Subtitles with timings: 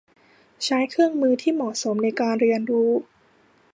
[0.65, 2.91] ใช้เครื่องมือที่เหมาะสมในการเรียนรู้